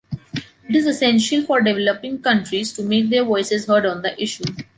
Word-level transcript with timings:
It 0.67 0.75
is 0.75 0.87
essential 0.87 1.43
for 1.43 1.61
developing 1.61 2.23
countries 2.23 2.73
to 2.73 2.81
make 2.81 3.11
their 3.11 3.23
voices 3.23 3.67
heard 3.67 3.85
on 3.85 4.01
the 4.01 4.19
issue. 4.19 4.45